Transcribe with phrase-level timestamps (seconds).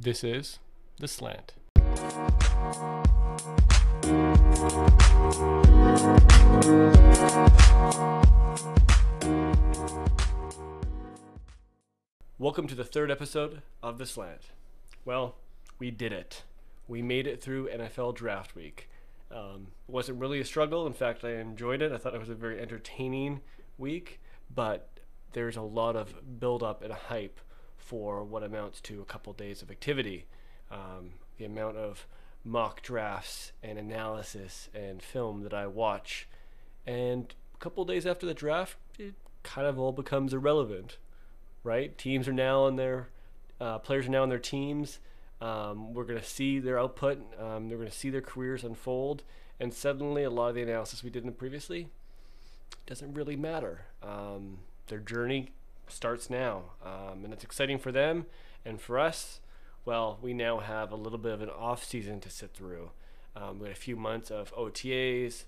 [0.00, 0.60] This is
[1.00, 1.54] The Slant.
[12.38, 14.52] Welcome to the third episode of The Slant.
[15.04, 15.34] Well,
[15.80, 16.44] we did it.
[16.86, 18.88] We made it through NFL Draft Week.
[19.32, 20.86] Um, it wasn't really a struggle.
[20.86, 21.90] In fact, I enjoyed it.
[21.90, 23.40] I thought it was a very entertaining
[23.78, 24.20] week,
[24.54, 25.00] but
[25.32, 27.40] there's a lot of build up and hype
[27.88, 30.26] for what amounts to a couple days of activity.
[30.70, 32.06] Um, the amount of
[32.44, 36.28] mock drafts and analysis and film that I watch,
[36.86, 40.98] and a couple days after the draft, it kind of all becomes irrelevant,
[41.64, 41.96] right?
[41.96, 43.08] Teams are now on their
[43.58, 44.98] uh, players are now on their teams.
[45.40, 47.18] Um, we're going to see their output.
[47.40, 49.22] Um, they're going to see their careers unfold,
[49.58, 51.88] and suddenly a lot of the analysis we did in previously
[52.84, 53.86] doesn't really matter.
[54.02, 54.58] Um,
[54.88, 55.52] their journey
[55.90, 58.26] starts now, um, and it's exciting for them
[58.64, 59.40] and for us.
[59.84, 62.90] Well, we now have a little bit of an off season to sit through.
[63.34, 65.44] Um, we had a few months of OTAs,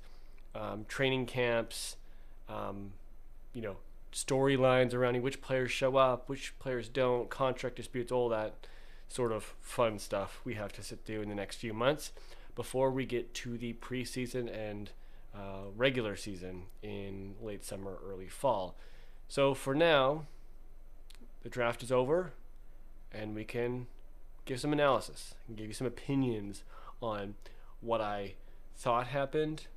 [0.55, 1.97] um, training camps,
[2.49, 2.93] um,
[3.53, 3.77] you know,
[4.13, 8.67] storylines around which players show up, which players don't, contract disputes, all that
[9.09, 12.13] sort of fun stuff we have to sit through in the next few months
[12.55, 14.91] before we get to the preseason and
[15.35, 18.77] uh, regular season in late summer, early fall.
[19.31, 20.27] So for now,
[21.45, 22.33] the draft is over,
[23.13, 23.87] and we can
[24.45, 26.65] give some analysis and give you some opinions
[27.01, 27.37] on
[27.81, 28.35] what I
[28.75, 29.69] thought happened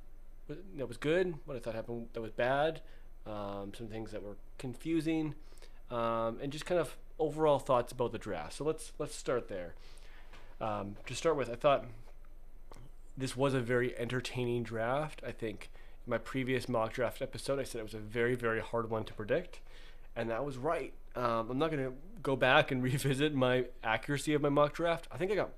[0.48, 2.80] that was good, what I thought happened that was bad,
[3.28, 5.36] um, some things that were confusing,
[5.88, 8.54] um, and just kind of overall thoughts about the draft.
[8.54, 9.76] So let's let's start there.
[10.60, 11.84] Um, to start with, I thought
[13.16, 15.22] this was a very entertaining draft.
[15.24, 18.60] I think in my previous mock draft episode, I said it was a very, very
[18.60, 19.60] hard one to predict,
[20.14, 20.92] and that was right.
[21.16, 25.08] Um, I'm not going to go back and revisit my accuracy of my mock draft.
[25.10, 25.50] I think I got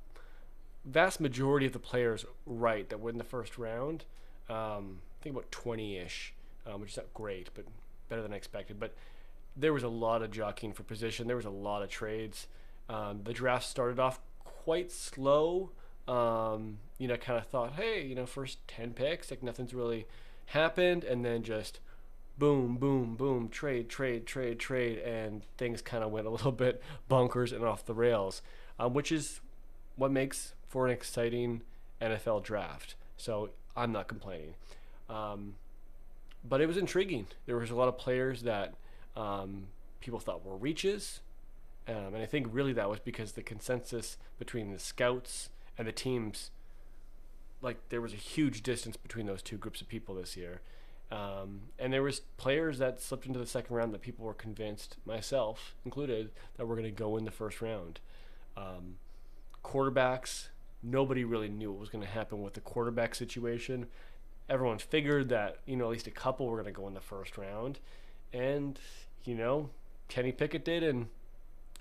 [0.85, 4.05] vast majority of the players right that win the first round.
[4.49, 6.33] Um, I think about 20-ish,
[6.67, 7.65] um, which is not great, but
[8.09, 8.79] better than I expected.
[8.79, 8.95] But
[9.57, 11.27] there was a lot of jockeying for position.
[11.27, 12.47] There was a lot of trades.
[12.89, 15.71] Um, the draft started off quite slow.
[16.09, 20.07] Um, you know, kind of thought, hey, you know, first 10 picks, like nothing's really
[20.47, 21.81] happened, and then just
[22.39, 26.83] boom, boom, boom, trade, trade, trade, trade, and things kind of went a little bit
[27.09, 28.43] bunkers and off the rails,
[28.79, 29.41] um, which is
[29.97, 31.63] what makes for an exciting
[32.01, 32.95] NFL draft.
[33.17, 34.55] So I'm not complaining.
[35.09, 35.55] Um,
[36.49, 37.27] but it was intriguing.
[37.47, 38.75] There was a lot of players that
[39.17, 39.69] um,
[40.01, 41.21] people thought were reaches.
[41.89, 45.93] Um, and I think really that was because the consensus between the scouts and the
[45.93, 46.51] teams
[47.63, 50.61] like there was a huge distance between those two groups of people this year.
[51.11, 54.97] Um, and there was players that slipped into the second round that people were convinced,
[55.05, 58.01] myself included, that were going to go in the first round.
[58.57, 58.97] Um,
[59.65, 60.49] quarterbacks,
[60.83, 63.87] nobody really knew what was going to happen with the quarterback situation.
[64.49, 67.01] Everyone figured that you know at least a couple were going to go in the
[67.01, 67.79] first round,
[68.33, 68.79] and
[69.25, 69.71] you know
[70.09, 71.07] Kenny Pickett did, and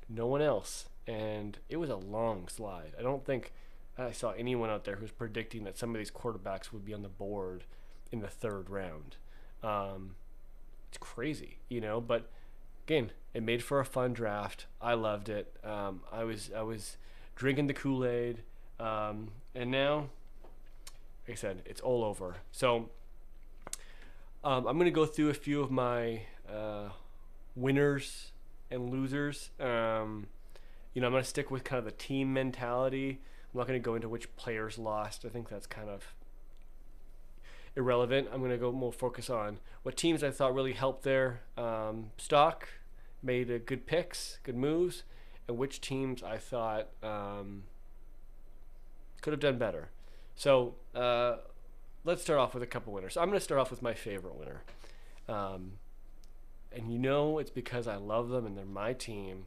[0.10, 0.86] no one else.
[1.08, 2.94] And it was a long slide.
[2.98, 3.52] I don't think
[3.98, 7.02] I saw anyone out there who's predicting that some of these quarterbacks would be on
[7.02, 7.64] the board
[8.12, 9.16] in the third round.
[9.64, 10.16] Um,
[10.90, 12.02] it's crazy, you know.
[12.02, 12.30] But
[12.86, 14.66] again, it made for a fun draft.
[14.82, 15.56] I loved it.
[15.64, 16.98] Um, I was I was
[17.36, 18.44] drinking the Kool Aid,
[18.80, 20.10] um, and now,
[21.28, 22.38] like I said, it's all over.
[22.52, 22.90] So
[24.44, 26.90] um, I'm gonna go through a few of my uh,
[27.56, 28.32] winners
[28.70, 29.50] and losers.
[29.60, 30.28] Um,
[30.94, 33.22] you know, I'm gonna stick with kind of the team mentality.
[33.56, 35.24] I'm not going to go into which players lost.
[35.24, 36.14] I think that's kind of
[37.78, 38.28] irrelevant.
[38.34, 42.12] I'm going to go more focus on what teams I thought really helped their um,
[42.18, 42.68] stock,
[43.24, 45.04] made good picks, good moves,
[45.48, 47.64] and which teams I thought um,
[49.22, 49.88] could have done better.
[50.36, 51.38] So uh,
[52.04, 53.16] let's start off with a couple winners.
[53.16, 54.64] I'm going to start off with my favorite winner.
[55.30, 55.74] Um,
[56.74, 59.46] and you know it's because I love them and they're my team.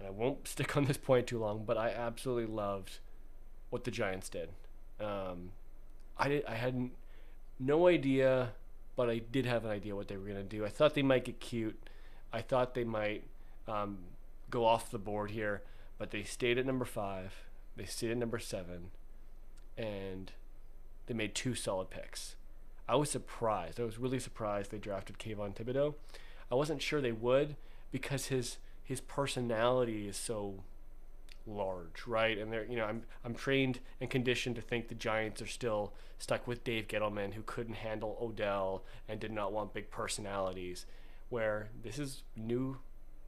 [0.00, 2.98] And I won't stick on this point too long, but I absolutely loved
[3.70, 4.50] what the Giants did.
[5.00, 5.52] Um,
[6.18, 6.90] I did, I had
[7.58, 8.52] no idea,
[8.96, 10.64] but I did have an idea what they were going to do.
[10.64, 11.80] I thought they might get cute.
[12.32, 13.24] I thought they might
[13.66, 13.98] um,
[14.50, 15.62] go off the board here,
[15.98, 17.34] but they stayed at number five.
[17.76, 18.90] They stayed at number seven,
[19.76, 20.32] and
[21.06, 22.36] they made two solid picks.
[22.88, 23.78] I was surprised.
[23.78, 25.94] I was really surprised they drafted Kayvon Thibodeaux.
[26.50, 27.56] I wasn't sure they would
[27.92, 30.64] because his his personality is so
[31.46, 32.38] large, right?
[32.38, 35.92] And they're, you know, I'm I'm trained and conditioned to think the Giants are still
[36.18, 40.86] stuck with Dave Gettleman, who couldn't handle Odell and did not want big personalities.
[41.28, 42.78] Where this is new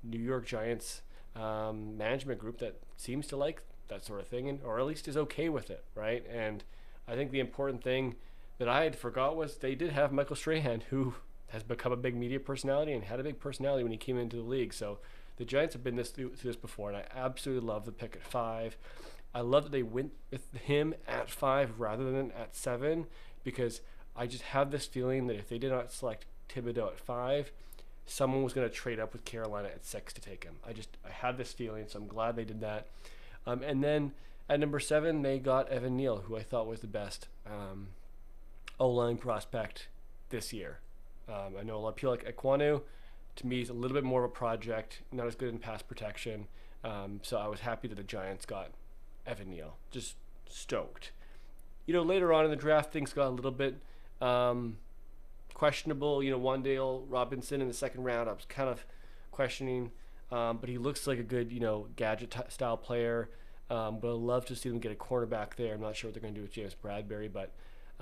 [0.03, 1.03] New York Giants
[1.37, 5.09] um, management group that seems to like that sort of thing, and, or at least
[5.09, 6.25] is okay with it, right?
[6.29, 6.65] And
[7.07, 8.17] I think the important thing
[8.59, 11.15] that I had forgot was they did have Michael Strahan, who
[11.49, 14.37] has become a big media personality and had a big personality when he came into
[14.37, 14.73] the league.
[14.73, 14.99] So
[15.37, 18.17] the Giants have been this through, through this before, and I absolutely love the pick
[18.17, 18.77] at five.
[19.35, 23.07] I love that they went with him at five rather than at seven
[23.45, 23.81] because
[24.15, 27.51] I just have this feeling that if they did not select Thibodeaux at five,
[28.05, 30.57] someone was going to trade up with Carolina at six to take him.
[30.67, 32.89] I just I had this feeling, so I'm glad they did that.
[33.47, 34.13] Um, and then
[34.49, 37.89] at number seven, they got Evan Neal, who I thought was the best um,
[38.79, 39.89] O line prospect
[40.29, 40.81] this year.
[41.29, 42.83] Um, I know a lot of people like Ekwonu.
[43.37, 45.83] To me, is a little bit more of a project, not as good in pass
[45.83, 46.49] protection.
[46.85, 48.71] Um, so I was happy that the Giants got
[49.27, 49.77] Evan Neal.
[49.91, 50.17] Just
[50.49, 51.13] stoked.
[51.87, 53.81] You know, later on in the draft, things got a little bit
[54.21, 54.77] um,
[55.55, 56.23] questionable.
[56.23, 58.85] You know, Wan'Dale Robinson in the second round, I was kind of
[59.31, 59.93] questioning,
[60.31, 63.31] um, but he looks like a good, you know, gadget t- style player.
[63.71, 65.75] Um, but I'd love to see them get a cornerback there.
[65.75, 67.53] I'm not sure what they're going to do with James Bradberry, but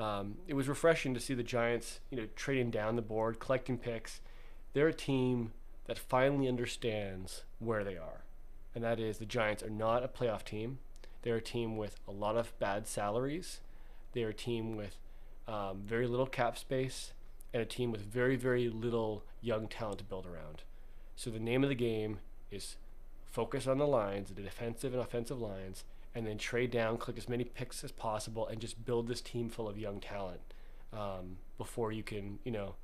[0.02, 3.78] um, it was refreshing to see the Giants, you know, trading down the board, collecting
[3.78, 4.20] picks.
[4.72, 5.52] They're a team
[5.86, 8.24] that finally understands where they are,
[8.74, 10.78] and that is the Giants are not a playoff team.
[11.22, 13.60] They're a team with a lot of bad salaries.
[14.12, 14.96] They're a team with
[15.46, 17.12] um, very little cap space
[17.52, 20.62] and a team with very, very little young talent to build around.
[21.16, 22.20] So the name of the game
[22.50, 22.76] is
[23.26, 25.84] focus on the lines, the defensive and offensive lines,
[26.14, 29.48] and then trade down, click as many picks as possible, and just build this team
[29.48, 30.40] full of young talent
[30.92, 32.74] um, before you can, you know,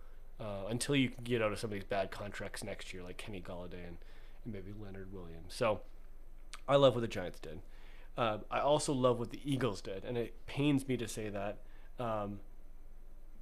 [0.40, 3.16] uh, until you can get out of some of these bad contracts next year, like
[3.16, 3.96] Kenny Golladay and,
[4.44, 5.54] and maybe Leonard Williams.
[5.54, 5.80] So
[6.68, 7.60] I love what the Giants did.
[8.16, 11.58] Uh, I also love what the Eagles did, and it pains me to say that.
[11.98, 12.40] Um,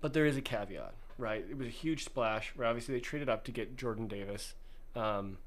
[0.00, 1.44] but there is a caveat, right?
[1.48, 2.52] It was a huge splash.
[2.54, 4.54] Where obviously they traded up to get Jordan Davis.
[4.94, 5.38] Um,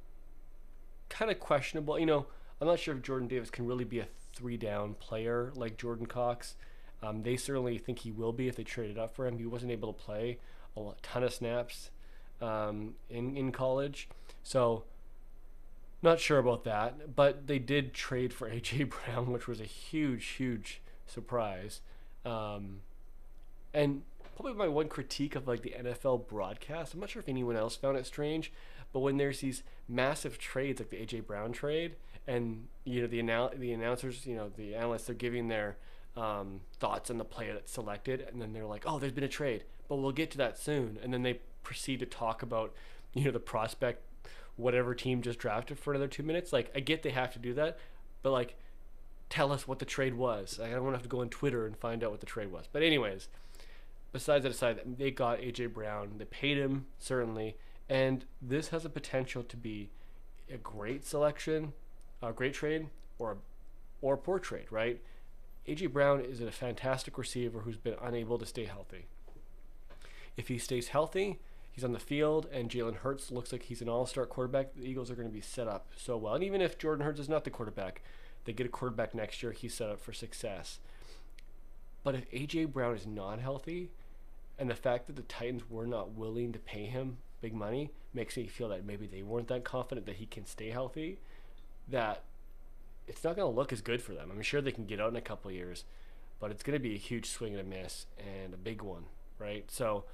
[1.10, 2.00] kind of questionable.
[2.00, 2.26] You know,
[2.60, 6.06] I'm not sure if Jordan Davis can really be a three down player like Jordan
[6.06, 6.56] Cox.
[7.04, 9.38] Um, they certainly think he will be if they traded up for him.
[9.38, 10.40] He wasn't able to play
[10.86, 11.92] a ton of snaps
[12.42, 14.10] um, in in college,
[14.44, 14.84] so
[16.02, 17.16] not sure about that.
[17.16, 21.82] But they did trade for AJ Brown, which was a huge, huge surprise.
[22.26, 22.82] Um,
[23.74, 24.04] and
[24.36, 26.94] probably my one critique of like the NFL broadcast.
[26.94, 28.52] I'm not sure if anyone else found it strange,
[28.94, 31.96] but when there's these massive trades like the AJ Brown trade,
[32.28, 35.78] and you know the annou- the announcers, you know the analysts, they're giving their
[36.16, 39.30] um, thoughts on the player that's selected, and then they're like, "Oh, there's been a
[39.30, 42.74] trade, but we'll get to that soon." And then they proceed to talk about
[43.14, 44.04] you know the prospect,
[44.56, 46.54] whatever team just drafted for another two minutes.
[46.54, 47.78] Like I get they have to do that,
[48.22, 48.56] but like
[49.30, 50.60] tell us what the trade was.
[50.62, 52.52] I don't want to have to go on Twitter and find out what the trade
[52.52, 52.66] was.
[52.72, 53.28] But anyways,
[54.14, 56.14] besides that aside, they got AJ Brown.
[56.18, 57.58] They paid him certainly,
[57.90, 59.90] and this has a potential to be
[60.50, 61.74] a great selection
[62.22, 62.88] a great trade
[63.20, 63.36] or a,
[64.02, 65.02] or poor trade, right?
[65.68, 69.06] AJ Brown is a fantastic receiver who's been unable to stay healthy.
[70.38, 71.40] If he stays healthy,
[71.72, 74.76] he's on the field, and Jalen Hurts looks like he's an all-star quarterback.
[74.76, 76.36] The Eagles are going to be set up so well.
[76.36, 78.02] And even if Jordan Hurts is not the quarterback,
[78.46, 79.52] they get a quarterback next year.
[79.52, 80.80] He's set up for success.
[82.04, 83.90] But if AJ Brown is not healthy,
[84.58, 88.38] and the fact that the Titans were not willing to pay him big money makes
[88.38, 91.20] me feel that maybe they weren't that confident that he can stay healthy
[91.88, 92.24] that
[93.08, 94.32] it's not going to look as good for them.
[94.32, 95.86] I'm sure they can get out in a couple years,
[96.40, 99.06] but it's going to be a huge swing and a miss and a big one,
[99.40, 99.70] right?
[99.70, 100.06] So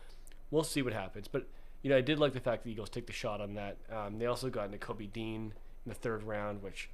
[0.54, 1.28] we'll see what happens.
[1.28, 1.48] But
[1.82, 3.78] you know, I did like the fact the Eagles take the shot on that.
[3.92, 5.54] Um, they also got Nakobe Dean
[5.86, 6.90] in the third round, which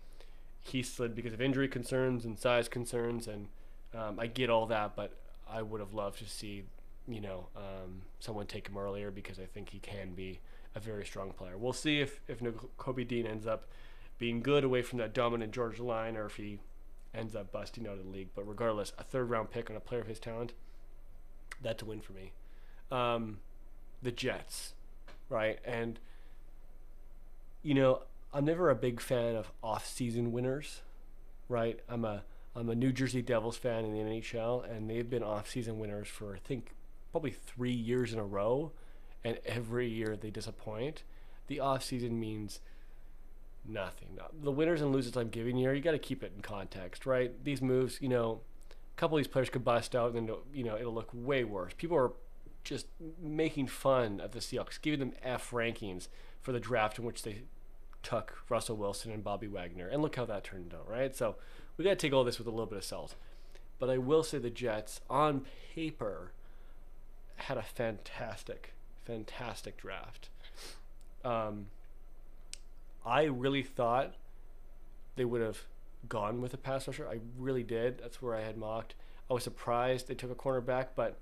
[0.61, 3.49] he slid because of injury concerns and size concerns, and
[3.93, 5.11] um, I get all that, but
[5.47, 6.63] I would have loved to see
[7.07, 10.39] you know um, someone take him earlier because I think he can be
[10.73, 11.57] a very strong player.
[11.57, 13.67] We'll see if if Nakobe Dean ends up
[14.17, 16.59] being good away from that dominant Georgia line, or if he
[17.13, 18.29] ends up busting out of the league.
[18.33, 20.53] But regardless, a third round pick on a player of his talent,
[21.61, 22.31] that's a win for me.
[22.91, 23.39] Um,
[24.01, 24.73] the Jets,
[25.29, 25.59] right?
[25.65, 25.99] And
[27.61, 28.03] you know,
[28.33, 30.81] I'm never a big fan of off-season winners,
[31.47, 31.79] right?
[31.89, 32.23] I'm a
[32.55, 36.35] I'm a New Jersey Devils fan in the NHL, and they've been off-season winners for
[36.35, 36.73] I think
[37.11, 38.71] probably three years in a row,
[39.23, 41.03] and every year they disappoint.
[41.47, 42.59] The off-season means
[43.65, 44.19] nothing.
[44.41, 47.31] The winners and losers I'm giving you, you got to keep it in context, right?
[47.43, 48.41] These moves, you know,
[48.71, 51.43] a couple of these players could bust out, and then you know it'll look way
[51.43, 51.73] worse.
[51.77, 52.11] People are
[52.63, 52.87] just
[53.21, 56.07] making fun of the Seahawks, giving them F rankings
[56.41, 57.43] for the draft in which they
[58.03, 61.15] took Russell Wilson and Bobby Wagner, and look how that turned out, right?
[61.15, 61.35] So
[61.77, 63.15] we got to take all this with a little bit of salt.
[63.77, 66.33] But I will say the Jets, on paper,
[67.37, 68.73] had a fantastic,
[69.05, 70.29] fantastic draft.
[71.23, 71.67] Um,
[73.05, 74.15] I really thought
[75.15, 75.63] they would have
[76.07, 77.07] gone with a pass rusher.
[77.07, 77.99] I really did.
[77.99, 78.95] That's where I had mocked.
[79.29, 81.17] I was surprised they took a cornerback, but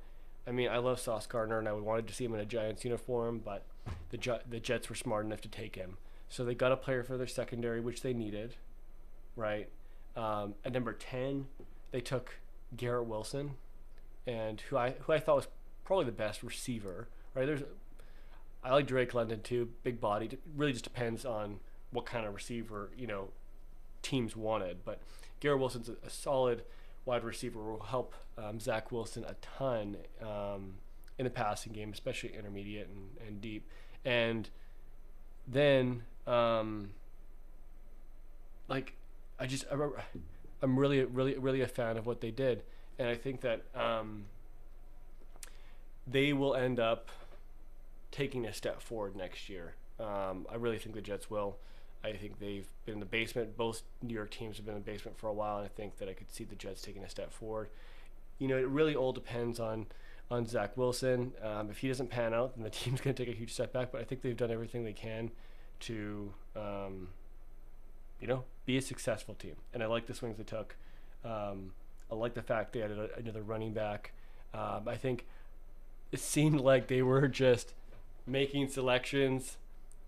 [0.47, 2.85] I mean, I love Sauce Gardner, and I wanted to see him in a Giants
[2.85, 3.63] uniform, but
[4.09, 5.97] the the Jets were smart enough to take him.
[6.29, 8.55] So they got a player for their secondary, which they needed,
[9.35, 9.69] right?
[10.15, 11.47] Um, at number ten,
[11.91, 12.39] they took
[12.75, 13.51] Garrett Wilson,
[14.25, 15.47] and who I who I thought was
[15.83, 17.09] probably the best receiver.
[17.33, 17.45] Right?
[17.45, 17.63] There's,
[18.63, 20.27] I like Drake London too, big body.
[20.27, 21.59] It really just depends on
[21.91, 23.29] what kind of receiver you know
[24.01, 24.85] teams wanted.
[24.85, 25.01] But
[25.39, 26.63] Garrett Wilson's a, a solid
[27.07, 30.75] wide receiver will help um, Zach Wilson a ton um,
[31.17, 33.67] in the passing game, especially intermediate and, and deep.
[34.05, 34.49] And
[35.47, 36.91] then, um,
[38.67, 38.93] like,
[39.39, 39.75] I just I
[40.61, 42.63] I'm really, really, really a fan of what they did,
[42.99, 44.25] and I think that um,
[46.05, 47.09] they will end up
[48.11, 49.75] taking a step forward next year.
[49.99, 51.57] Um, I really think the Jets will.
[52.03, 53.57] I think they've been in the basement.
[53.57, 55.97] Both New York teams have been in the basement for a while, and I think
[55.97, 57.69] that I could see the Jets taking a step forward.
[58.39, 59.87] You know, it really all depends on
[60.29, 61.31] on Zach Wilson.
[61.41, 63.73] Um, if he doesn't pan out, then the team's going to take a huge step
[63.73, 63.91] back.
[63.91, 65.31] But I think they've done everything they can
[65.81, 67.09] to, um,
[68.19, 69.55] you know, be a successful team.
[69.73, 70.75] And I like the swings they took.
[71.23, 71.73] Um,
[72.11, 74.13] I like the fact they added a, another running back.
[74.53, 75.25] Um, I think
[76.11, 77.73] it seemed like they were just
[78.25, 79.57] making selections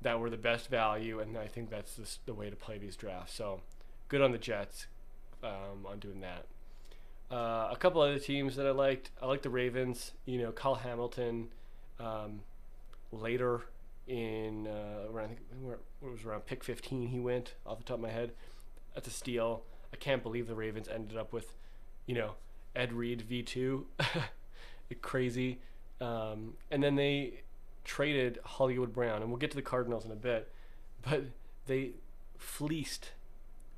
[0.02, 2.96] that were the best value, and I think that's just the way to play these
[2.96, 3.34] drafts.
[3.34, 3.62] So
[4.08, 4.88] good on the Jets
[5.44, 6.46] um, on doing that.
[7.32, 9.12] Uh, a couple other teams that I liked.
[9.22, 10.14] I like the Ravens.
[10.26, 11.50] You know, Kyle Hamilton.
[12.00, 12.42] Um,
[13.12, 13.62] later
[14.08, 15.40] in uh, around, I think
[16.02, 18.32] it was around pick 15 he went off the top of my head.
[18.96, 19.64] That's a steal.
[19.94, 21.56] I can't believe the Ravens ended up with,
[22.06, 22.32] you know,
[22.76, 23.84] Ed Reed V2.
[25.02, 25.60] Crazy.
[26.02, 27.42] Um, and then they
[27.90, 30.52] traded Hollywood Brown, and we'll get to the Cardinals in a bit,
[31.02, 31.24] but
[31.66, 31.94] they
[32.38, 33.14] fleeced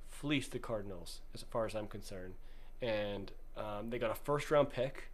[0.10, 2.34] fleeced the Cardinals as far as I'm concerned,
[2.82, 5.10] and um, they got a first round pick,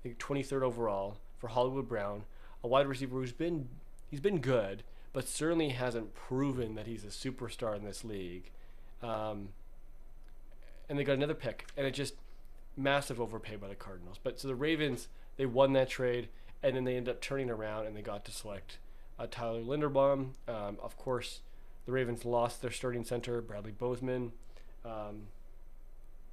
[0.00, 2.24] I think 23rd overall for Hollywood Brown,
[2.64, 3.68] a wide receiver who's been
[4.10, 8.50] he's been good, but certainly hasn't proven that he's a superstar in this league.
[9.04, 9.50] Um,
[10.88, 12.14] and they got another pick, and it just
[12.76, 14.18] massive overpay by the Cardinals.
[14.20, 15.06] But so the Ravens
[15.36, 16.28] they won that trade
[16.62, 18.78] and then they ended up turning around and they got to select
[19.18, 20.30] uh, Tyler Linderbaum.
[20.48, 21.40] Um, of course,
[21.84, 24.32] the Ravens lost their starting center, Bradley Bozeman,
[24.84, 25.28] um,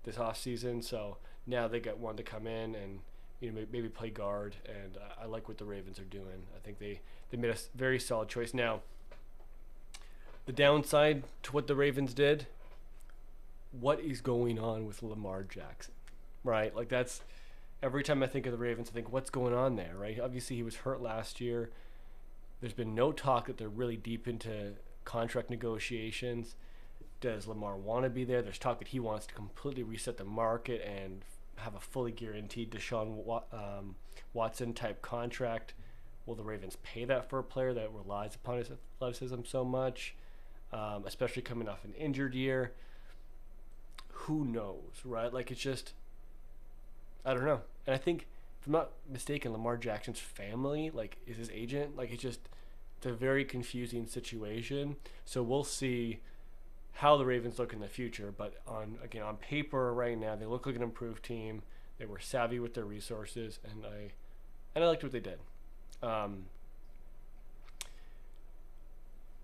[0.03, 0.81] this off season.
[0.81, 2.99] So now they got one to come in and
[3.39, 4.55] you know maybe, play guard.
[4.65, 6.47] And uh, I like what the Ravens are doing.
[6.55, 8.53] I think they they made a very solid choice.
[8.53, 8.81] Now,
[10.45, 12.47] the downside to what the Ravens did.
[13.71, 15.95] What is going on with Lamar Jackson?
[16.43, 17.21] Right, like that's
[17.83, 20.17] every time I think of the Ravens, I think, what's going on there, right?
[20.19, 21.69] Obviously, he was hurt last year.
[22.61, 26.55] There's been no talk that they're really deep into contract negotiations.
[27.19, 28.41] Does Lamar want to be there?
[28.41, 31.23] There's talk that he wants to completely reset the market and
[31.57, 33.95] have a fully guaranteed Deshaun um,
[34.33, 35.73] Watson type contract.
[36.25, 40.15] Will the Ravens pay that for a player that relies upon his athleticism so much,
[40.71, 42.71] um, especially coming off an injured year?
[44.07, 45.33] Who knows, right?
[45.33, 45.93] Like it's just
[47.25, 47.61] I don't know.
[47.87, 48.27] And I think,
[48.61, 51.95] if I'm not mistaken, Lamar Jackson's family, like, is his agent.
[51.95, 52.39] Like, it's just,
[52.97, 54.95] it's a very confusing situation.
[55.25, 56.19] So we'll see
[56.93, 58.33] how the Ravens look in the future.
[58.35, 61.63] But on again, on paper right now, they look like an improved team.
[61.97, 64.11] They were savvy with their resources, and I,
[64.75, 65.39] and I liked what they did.
[66.01, 66.45] Um,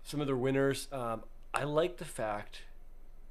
[0.04, 1.22] some of their winners, um,
[1.54, 2.62] I like the fact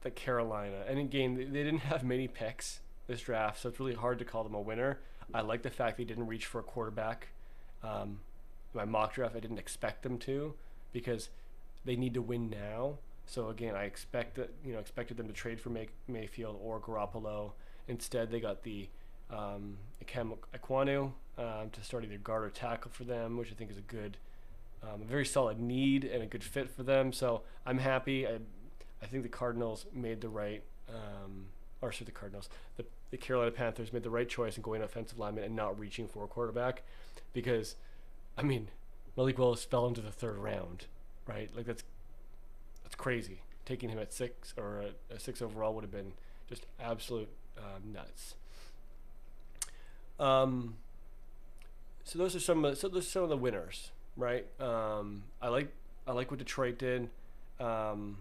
[0.01, 2.79] that Carolina, and again, they, they didn't have many picks
[3.09, 4.99] this draft, so it's really hard to call them a winner.
[5.33, 7.27] I like the fact they didn't reach for a quarterback.
[7.83, 8.21] Um,
[8.73, 10.53] my mock draft, I didn't expect them to
[10.93, 11.29] because
[11.83, 12.99] they need to win now.
[13.25, 16.79] So again, I expect that you know expected them to trade for May- Mayfield or
[16.79, 17.51] Garoppolo.
[17.87, 18.87] Instead, they got the
[19.31, 20.37] um, Ikem
[21.37, 24.17] um, to start either guard or tackle for them, which I think is a good,
[24.83, 27.13] um, a very solid need and a good fit for them.
[27.13, 28.27] So I'm happy.
[28.27, 28.39] I,
[29.01, 31.45] I think the Cardinals made the right, um,
[31.81, 35.17] or sorry, the Cardinals, the the Carolina Panthers made the right choice in going offensive
[35.17, 36.83] lineman and not reaching for a quarterback,
[37.33, 37.75] because,
[38.37, 38.69] I mean,
[39.17, 40.85] Malik Willis fell into the third round,
[41.27, 41.49] right?
[41.55, 41.83] Like that's
[42.83, 43.41] that's crazy.
[43.65, 46.13] Taking him at six or a, a six overall would have been
[46.47, 48.35] just absolute um, nuts.
[50.19, 50.75] Um,
[52.03, 54.45] so those are some of so those are some of the winners, right?
[54.59, 55.73] Um, I like
[56.07, 57.09] I like what Detroit did.
[57.59, 58.17] Um,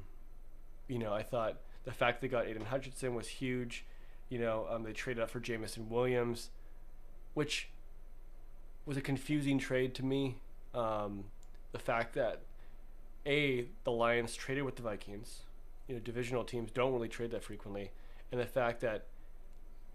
[0.89, 3.85] you know, I thought the fact they got Aidan Hutchinson was huge.
[4.29, 6.51] You know, um, they traded up for Jameson Williams,
[7.35, 7.69] which
[8.85, 10.37] was a confusing trade to me.
[10.75, 11.25] Um,
[11.73, 12.43] the fact that
[13.27, 15.43] a the Lions traded with the Vikings,
[15.87, 17.91] you know divisional teams don't really trade that frequently,
[18.33, 19.07] and the fact that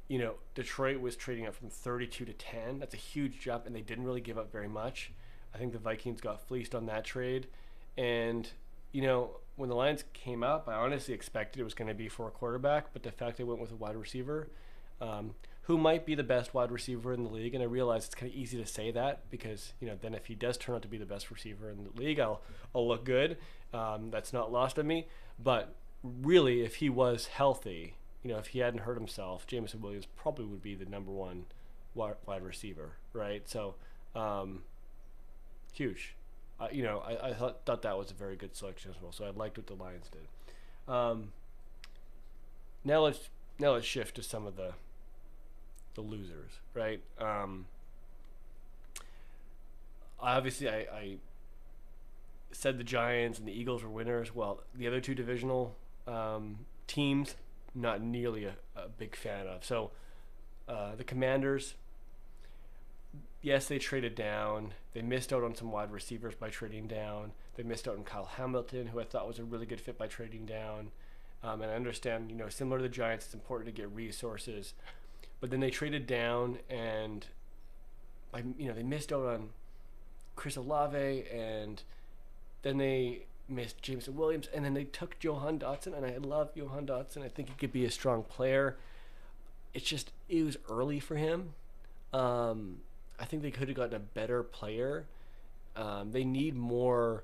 [0.07, 3.75] you know Detroit was trading up from 32 to 10, that's a huge jump, and
[3.75, 5.11] they didn't really give up very much.
[5.53, 7.47] I think the Vikings got fleeced on that trade,
[7.97, 8.49] and
[8.93, 12.07] you know when the Lions came up, I honestly expected it was going to be
[12.07, 14.47] for a quarterback, but the fact they went with a wide receiver.
[15.01, 17.53] Um, who might be the best wide receiver in the league.
[17.53, 20.25] And I realize it's kind of easy to say that because, you know, then if
[20.25, 22.41] he does turn out to be the best receiver in the league, I'll,
[22.75, 23.37] I'll look good.
[23.73, 25.07] Um, that's not lost on me.
[25.41, 25.73] But
[26.03, 30.45] really, if he was healthy, you know, if he hadn't hurt himself, Jameson Williams probably
[30.45, 31.45] would be the number one
[31.95, 33.47] wide, receiver, right?
[33.47, 33.75] So,
[34.15, 34.63] um,
[35.71, 36.15] huge.
[36.59, 39.11] Uh, you know, I, I thought, thought that was a very good selection as well.
[39.11, 40.93] So I liked what the Lions did.
[40.93, 41.31] Um,
[42.83, 43.29] now let's
[43.59, 44.73] now let's shift to some of the
[45.95, 47.01] the losers, right?
[47.19, 47.65] Um,
[50.19, 51.17] obviously, I, I,
[52.51, 54.33] said the Giants and the Eagles were winners.
[54.33, 55.75] Well, the other two divisional
[56.07, 57.35] um, teams,
[57.73, 59.65] not nearly a, a, big fan of.
[59.65, 59.89] So,
[60.67, 61.73] uh, the Commanders,
[63.43, 64.73] yes, they traded down.
[64.93, 67.33] They missed out on some wide receivers by trading down.
[67.55, 70.07] They missed out on Kyle Hamilton, who I thought was a really good fit by
[70.07, 70.89] trading down.
[71.43, 74.73] Um, and I understand, you know, similar to the Giants, it's important to get resources
[75.43, 77.27] but then they traded down and,
[78.33, 79.49] I, you know, they missed out on
[80.37, 81.83] Chris Olave and
[82.61, 86.87] then they missed Jameson Williams and then they took Jahan Dotson and I love Jahan
[86.87, 87.23] Dotson.
[87.23, 88.77] I think he could be a strong player.
[89.73, 91.55] It's just it was early for him.
[92.13, 92.77] Um,
[93.23, 95.05] I think they could have gotten a better player.
[95.77, 97.23] Um, they need more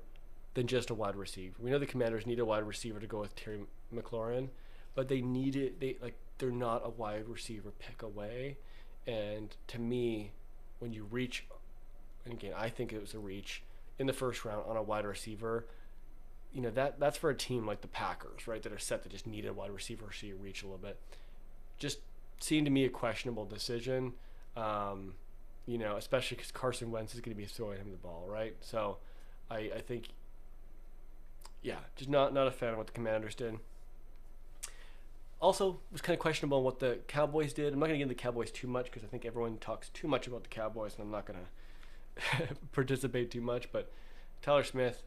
[0.54, 1.54] than just a wide receiver.
[1.60, 3.60] We know the Commanders need a wide receiver to go with Terry
[3.94, 4.48] McLaurin,
[4.94, 5.78] but they need it.
[5.78, 8.56] They like they're not a wide receiver pick away.
[9.06, 10.32] And to me,
[10.78, 11.44] when you reach,
[12.24, 13.62] and again, I think it was a reach
[13.98, 15.66] in the first round on a wide receiver.
[16.54, 18.62] You know that that's for a team like the Packers, right?
[18.62, 20.98] That are set that just need a wide receiver, so you reach a little bit.
[21.76, 21.98] Just
[22.38, 24.14] seemed to me a questionable decision.
[24.56, 25.12] Um,
[25.70, 28.56] you know, especially because Carson Wentz is going to be throwing him the ball, right?
[28.60, 28.98] So,
[29.50, 30.08] I, I think,
[31.62, 33.58] yeah, just not not a fan of what the Commanders did
[35.40, 37.72] also was kind of questionable what the Cowboys did.
[37.72, 39.88] I'm not going to get into the Cowboys too much because I think everyone talks
[39.88, 41.38] too much about the Cowboys, and I'm not going
[42.48, 43.72] to participate too much.
[43.72, 43.90] But
[44.42, 45.02] Tyler Smith,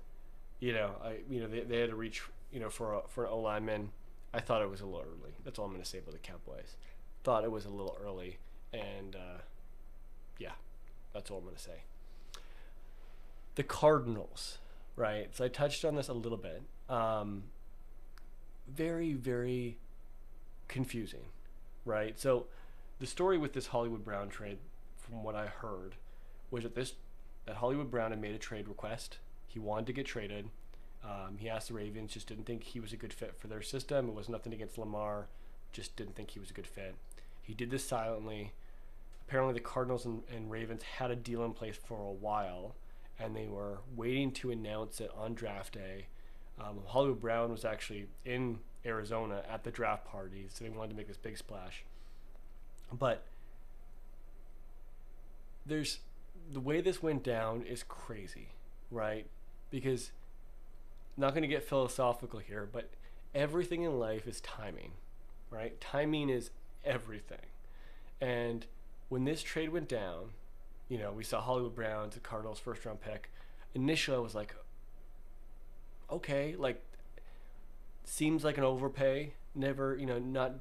[0.59, 3.25] you know, I you know they, they had to reach you know for a, for
[3.25, 3.91] an O lineman.
[4.33, 5.33] I thought it was a little early.
[5.43, 6.75] That's all I'm going to say about the Cowboys.
[7.23, 8.37] Thought it was a little early,
[8.73, 9.41] and uh,
[10.37, 10.51] yeah,
[11.13, 11.83] that's all I'm going to say.
[13.55, 14.57] The Cardinals,
[14.95, 15.35] right?
[15.35, 16.61] So I touched on this a little bit.
[16.89, 17.43] Um,
[18.67, 19.77] very, very
[20.67, 21.25] confusing,
[21.85, 22.19] right?
[22.19, 22.47] So
[22.99, 24.57] the story with this Hollywood Brown trade,
[24.97, 25.95] from what I heard,
[26.49, 26.93] was that this
[27.45, 29.17] that Hollywood Brown had made a trade request.
[29.47, 30.49] He wanted to get traded.
[31.03, 33.61] Um, he asked the Ravens, just didn't think he was a good fit for their
[33.61, 34.07] system.
[34.07, 35.27] It was nothing against Lamar,
[35.73, 36.95] just didn't think he was a good fit.
[37.41, 38.53] He did this silently.
[39.27, 42.75] Apparently, the Cardinals and, and Ravens had a deal in place for a while,
[43.19, 46.07] and they were waiting to announce it on draft day.
[46.59, 50.95] Um, Hollywood Brown was actually in Arizona at the draft party, so they wanted to
[50.95, 51.83] make this big splash.
[52.91, 53.23] But
[55.65, 55.99] there's
[56.51, 58.49] the way this went down is crazy,
[58.91, 59.25] right?
[59.71, 60.11] Because
[61.17, 62.89] not going to get philosophical here, but
[63.33, 64.91] everything in life is timing,
[65.49, 65.79] right?
[65.79, 66.51] Timing is
[66.83, 67.45] everything.
[68.19, 68.65] And
[69.13, 70.31] when this trade went down,
[70.89, 73.29] you know, we saw Hollywood Brown to Cardinals' first round pick.
[73.75, 74.55] Initially, I was like,
[76.11, 76.83] okay, like
[78.05, 79.33] seems like an overpay.
[79.53, 80.53] Never, you know, not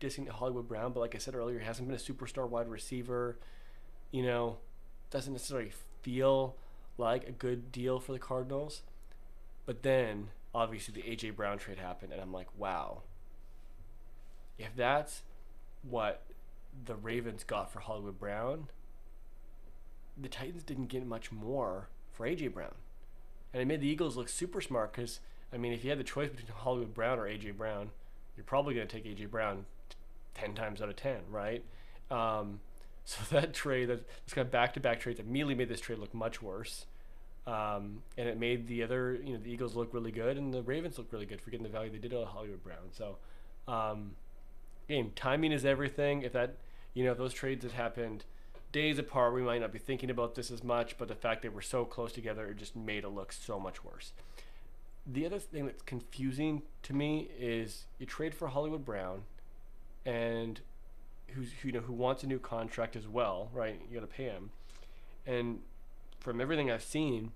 [0.00, 3.38] dissing Hollywood Brown, but like I said earlier, he hasn't been a superstar wide receiver.
[4.10, 4.56] You know,
[5.12, 5.70] doesn't necessarily
[6.02, 6.56] feel
[6.98, 8.82] like a good deal for the Cardinals.
[9.66, 13.02] But then, obviously, the AJ Brown trade happened, and I'm like, wow.
[14.58, 15.22] If that's
[15.88, 16.24] what
[16.84, 18.68] the Ravens got for Hollywood Brown,
[20.20, 22.74] the Titans didn't get much more for AJ Brown.
[23.52, 25.20] And it made the Eagles look super smart because
[25.52, 27.90] I mean, if you had the choice between Hollywood Brown or AJ Brown,
[28.36, 29.64] you're probably going to take AJ Brown
[30.34, 31.64] ten times out of ten, right?
[32.10, 32.60] Um,
[33.04, 36.40] so that trade, that this kind of back-to-back trades, immediately made this trade look much
[36.40, 36.86] worse,
[37.46, 40.62] um, and it made the other, you know, the Eagles look really good and the
[40.62, 42.92] Ravens look really good for getting the value they did on Hollywood Brown.
[42.92, 43.16] So,
[43.66, 44.12] um,
[44.90, 46.22] again, timing is everything.
[46.22, 46.56] If that,
[46.94, 48.24] you know, if those trades had happened
[48.72, 51.48] days apart, we might not be thinking about this as much, but the fact they
[51.48, 54.12] were so close together, it just made it look so much worse
[55.06, 59.22] the other thing that's confusing to me is you trade for Hollywood Brown,
[60.04, 60.60] and
[61.28, 63.80] who's who, you know who wants a new contract as well, right?
[63.88, 64.50] You got to pay him,
[65.26, 65.60] and
[66.18, 67.32] from everything I've seen,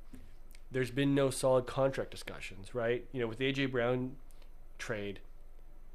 [0.70, 3.06] there's been no solid contract discussions, right?
[3.12, 4.16] You know, with the AJ Brown,
[4.78, 5.20] trade,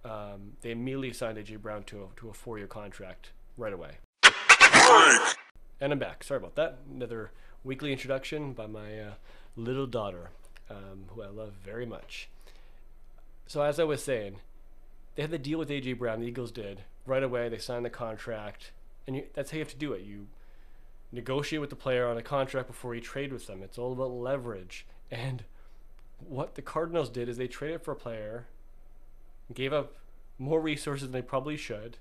[0.06, 3.98] um, they immediately signed AJ Brown to a, to a four year contract right away.
[5.82, 6.24] And I'm back.
[6.24, 6.80] Sorry about that.
[6.94, 7.32] Another
[7.64, 9.14] weekly introduction by my uh,
[9.56, 10.32] little daughter,
[10.70, 12.30] um, who I love very much.
[13.48, 14.42] So, as I was saying,
[15.16, 16.20] they had the deal with AJ Brown.
[16.20, 17.50] The Eagles did right away.
[17.50, 18.72] They signed the contract,
[19.08, 20.02] and you, that's how you have to do it.
[20.02, 20.28] You
[21.12, 23.64] negotiate with the player on a contract before you trade with them.
[23.64, 24.86] It's all about leverage.
[25.10, 25.44] And
[26.20, 28.48] what the Cardinals did is they traded for a player,
[29.54, 29.96] gave up
[30.38, 31.98] more resources than they probably should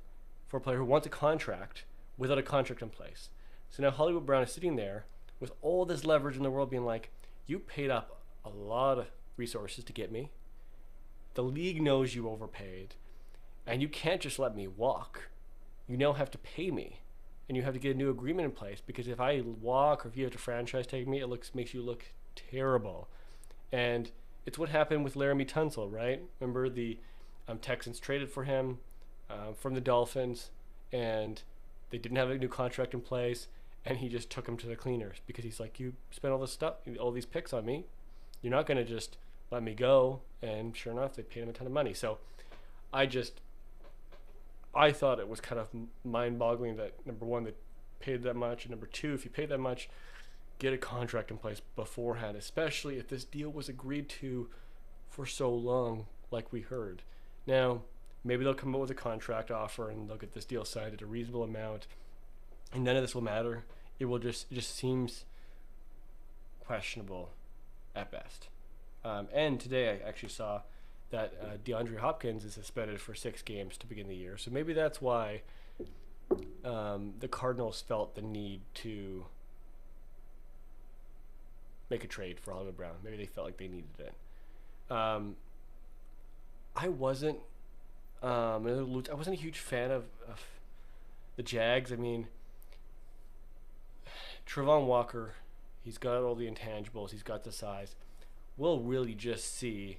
[0.46, 1.84] for a player who wants a contract
[2.16, 3.28] without a contract in place.
[3.70, 5.06] So now Hollywood Brown is sitting there
[5.40, 7.11] with all this leverage in the world being like,
[7.46, 9.06] you paid up a lot of
[9.37, 10.30] resources to get me.
[11.34, 12.94] The league knows you overpaid.
[13.66, 15.28] And you can't just let me walk.
[15.87, 17.00] You now have to pay me.
[17.48, 20.08] And you have to get a new agreement in place because if I walk or
[20.08, 23.08] if you have to franchise take me, it looks makes you look terrible.
[23.72, 24.11] And
[24.44, 26.22] it's what happened with Laremy Tunsil, right?
[26.40, 26.98] Remember the
[27.48, 28.78] um, Texans traded for him
[29.30, 30.50] um, from the Dolphins,
[30.92, 31.42] and
[31.90, 33.48] they didn't have a new contract in place
[33.88, 36.52] and he just took him to the cleaners because he's like, you spent all this
[36.52, 37.87] stuff, all these picks on me.
[38.42, 39.16] You're not to just
[39.50, 40.20] let me go.
[40.42, 41.94] And sure enough, they paid him a ton of money.
[41.94, 42.18] So
[42.92, 43.40] I just,
[44.74, 45.68] I thought it was kind of
[46.04, 47.54] mind boggling that number one, they
[47.98, 48.64] paid that much.
[48.64, 49.88] And number two, if you paid that much,
[50.58, 54.50] get a contract in place beforehand, especially if this deal was agreed to
[55.08, 57.02] for so long, like we heard.
[57.48, 57.80] Now,
[58.24, 61.00] maybe they'll come up with a contract offer and they'll get this deal signed at
[61.00, 61.87] a reasonable amount
[62.74, 63.64] and none of this will matter
[63.98, 65.24] it will just it just seems
[66.61, 67.30] questionable
[67.96, 68.48] at best.
[69.02, 70.61] Um, and today I actually saw
[71.11, 74.37] that uh, DeAndre Hopkins is suspended for six games to begin the year.
[74.37, 75.40] So maybe that's why
[76.62, 79.24] um, the Cardinals felt the need to
[81.88, 82.96] make a trade for Hollywood Brown.
[83.02, 84.94] Maybe they felt like they needed it.
[84.94, 85.37] Um,
[86.81, 87.38] I wasn't.
[88.23, 88.67] Um,
[89.11, 90.41] I wasn't a huge fan of, of
[91.37, 91.93] the Jags.
[91.93, 92.29] I mean,
[94.47, 95.35] Travon Walker,
[95.83, 97.97] he's got all the intangibles, he's got the size.
[98.57, 99.99] We'll really just see.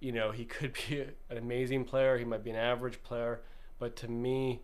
[0.00, 3.40] You know, he could be an amazing player, he might be an average player,
[3.78, 4.62] but to me,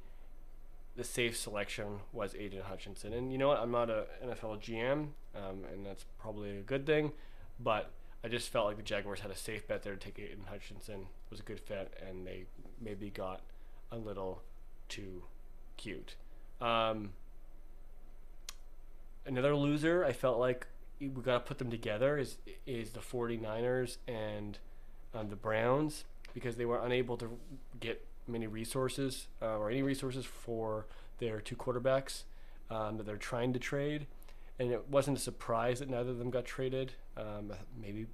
[0.97, 3.13] the safe selection was Aidan Hutchinson.
[3.13, 3.59] And you know what?
[3.59, 7.13] I'm not a NFL GM, um, and that's probably a good thing,
[7.61, 7.93] but
[8.25, 11.07] I just felt like the Jaguars had a safe bet there to take Aidan Hutchinson.
[11.31, 12.47] Was a good fit, and they
[12.81, 13.43] maybe got
[13.93, 14.43] a little
[14.89, 15.23] too
[15.77, 16.17] cute.
[16.61, 17.11] Um,
[19.27, 20.67] another loser I felt like
[21.01, 24.59] we got to put them together is is the 49ers and
[25.15, 26.05] um, the Browns
[26.35, 27.39] because they were unable to
[27.79, 30.87] get many resources uh, or any resources for
[31.19, 32.25] their two quarterbacks
[32.71, 34.07] um, that they're trying to trade
[34.59, 38.07] and it wasn't a surprise that neither of them got traded um, maybe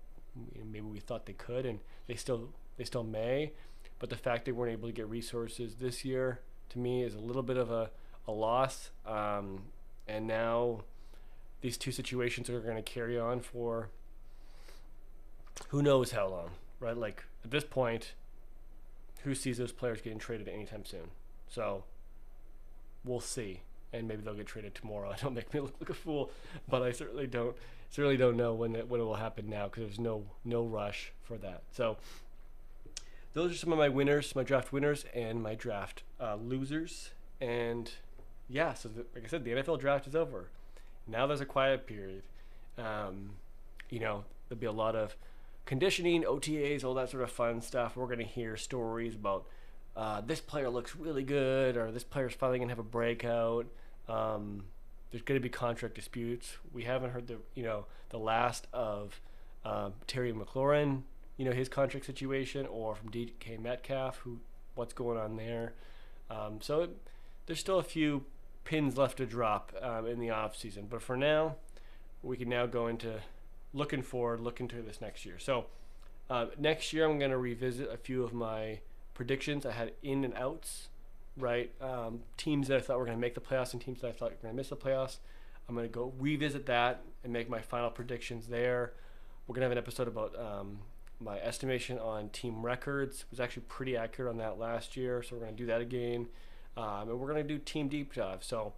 [0.56, 3.52] maybe we thought they could and they still they still may
[3.98, 7.20] but the fact they weren't able to get resources this year to me is a
[7.20, 7.90] little bit of a,
[8.26, 9.62] a loss um,
[10.08, 10.80] and now
[11.60, 13.88] these two situations are going to carry on for
[15.68, 16.96] who knows how long, right?
[16.96, 18.12] Like at this point,
[19.22, 21.10] who sees those players getting traded anytime soon?
[21.48, 21.84] So
[23.04, 23.62] we'll see,
[23.94, 25.10] and maybe they'll get traded tomorrow.
[25.10, 26.30] I don't make me look like a fool,
[26.68, 27.56] but I certainly don't
[27.90, 31.36] certainly don't know when when it will happen now because there's no no rush for
[31.38, 31.62] that.
[31.72, 31.96] So
[33.32, 37.10] those are some of my winners, my draft winners, and my draft uh, losers.
[37.40, 37.90] And
[38.48, 40.50] yeah, so the, like I said, the NFL draft is over.
[41.06, 42.22] Now there's a quiet period.
[42.78, 43.30] Um,
[43.90, 45.16] you know, there'll be a lot of
[45.66, 47.96] conditioning, OTAs, all that sort of fun stuff.
[47.96, 49.46] We're going to hear stories about
[49.96, 53.66] uh, this player looks really good, or this player's finally going to have a breakout.
[54.08, 54.64] Um,
[55.10, 56.56] there's going to be contract disputes.
[56.72, 59.20] We haven't heard the you know the last of
[59.64, 61.02] uh, Terry McLaurin,
[61.36, 64.40] you know his contract situation, or from DK Metcalf, who
[64.74, 65.74] what's going on there.
[66.30, 66.90] Um, so it,
[67.46, 68.24] there's still a few
[68.64, 70.86] pins left to drop um, in the off season.
[70.88, 71.56] But for now,
[72.22, 73.20] we can now go into
[73.72, 75.38] looking forward, looking to this next year.
[75.38, 75.66] So
[76.30, 78.80] uh, next year, I'm going to revisit a few of my
[79.12, 79.66] predictions.
[79.66, 80.88] I had in and outs,
[81.36, 81.70] right?
[81.80, 84.12] Um, teams that I thought were going to make the playoffs and teams that I
[84.12, 85.18] thought were going to miss the playoffs.
[85.68, 88.92] I'm going to go revisit that and make my final predictions there.
[89.46, 90.78] We're going to have an episode about um,
[91.20, 93.20] my estimation on team records.
[93.20, 95.80] It was actually pretty accurate on that last year, so we're going to do that
[95.80, 96.28] again.
[96.76, 98.42] Um, and we're going to do Team Deep Dive.
[98.42, 98.74] So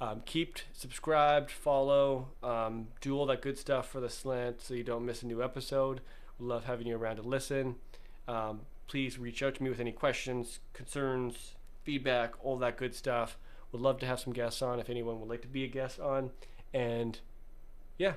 [0.00, 4.84] um, keep subscribed, follow, um, do all that good stuff for the slant so you
[4.84, 6.00] don't miss a new episode.
[6.38, 7.76] We love having you around to listen.
[8.28, 13.38] Um, please reach out to me with any questions, concerns, feedback, all that good stuff.
[13.72, 15.98] Would love to have some guests on if anyone would like to be a guest
[15.98, 16.30] on.
[16.74, 17.18] And
[17.98, 18.14] yeah,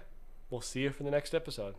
[0.49, 1.75] we'll see you for the next episode.